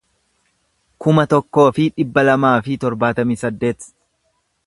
kuma 1.05 1.25
tokkoo 1.33 1.67
fi 1.75 1.85
dhibba 2.01 2.25
lamaa 2.31 2.55
fi 2.69 2.77
torbaatamii 2.85 3.39
saddeet 3.45 3.89